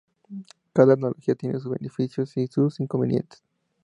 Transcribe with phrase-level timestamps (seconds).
[0.73, 3.43] Cada analogía tiene sus beneficios y sus inconvenientes.